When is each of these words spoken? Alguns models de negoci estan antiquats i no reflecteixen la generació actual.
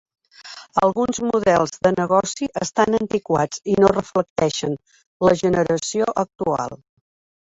Alguns 0.85 1.19
models 1.25 1.73
de 1.87 1.91
negoci 1.99 2.49
estan 2.65 2.97
antiquats 3.01 3.61
i 3.75 3.75
no 3.83 3.91
reflecteixen 3.95 4.75
la 5.29 5.37
generació 5.43 6.09
actual. 6.25 6.79